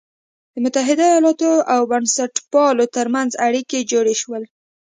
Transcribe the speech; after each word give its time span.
د 0.53 0.55
متحدو 0.63 1.03
ایالتونو 1.13 1.65
او 1.73 1.81
بنسټپالو 1.91 2.85
تر 2.95 3.05
منځ 3.15 3.31
اړیکي 3.47 3.79
جوړ 3.91 4.05
شول. 4.21 4.43